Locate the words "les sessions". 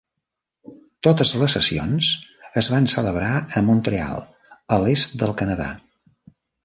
1.41-2.09